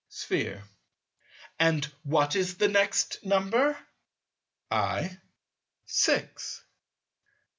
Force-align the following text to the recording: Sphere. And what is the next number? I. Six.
Sphere. 0.09 0.63
And 1.59 1.85
what 2.01 2.35
is 2.35 2.57
the 2.57 2.67
next 2.67 3.23
number? 3.23 3.77
I. 4.71 5.19
Six. 5.85 6.63